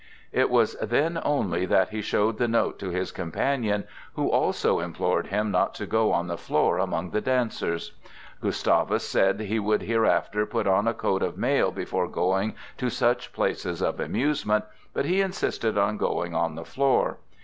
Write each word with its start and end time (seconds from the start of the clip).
It 0.31 0.49
was 0.49 0.73
then 0.81 1.21
only 1.23 1.67
that 1.67 1.89
he 1.89 2.01
showed 2.01 2.39
the 2.39 2.47
note 2.47 2.79
to 2.79 2.89
his 2.89 3.11
companion, 3.11 3.83
who 4.15 4.31
also 4.31 4.79
implored 4.79 5.27
him 5.27 5.51
not 5.51 5.75
to 5.75 5.85
go 5.85 6.11
on 6.11 6.25
the 6.25 6.39
floor 6.39 6.79
among 6.79 7.11
the 7.11 7.21
dancers. 7.21 7.91
Gustavus 8.41 9.07
said 9.07 9.41
he 9.41 9.59
would 9.59 9.83
hereafter 9.83 10.47
put 10.47 10.65
on 10.65 10.87
a 10.87 10.95
coat 10.95 11.21
of 11.21 11.37
mail 11.37 11.69
before 11.71 12.07
going 12.07 12.55
to 12.79 12.89
such 12.89 13.31
places 13.31 13.79
of 13.79 13.99
amusement, 13.99 14.65
but 14.91 15.05
he 15.05 15.21
insisted 15.21 15.77
on 15.77 15.97
going 15.97 16.33
on 16.33 16.55
the 16.55 16.65
floor. 16.65 17.19